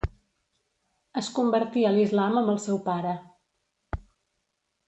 [1.21, 3.15] Es convertí a l'islam amb el seu pare.